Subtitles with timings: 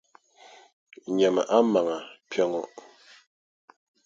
[1.15, 1.97] Nyami a maŋa
[2.29, 2.61] kpe ŋɔ.